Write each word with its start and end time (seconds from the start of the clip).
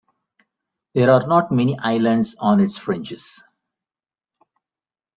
There 0.95 1.11
are 1.11 1.27
not 1.27 1.51
many 1.51 1.77
islands 1.77 2.33
on 2.39 2.59
its 2.59 2.75
fringes. 2.75 3.39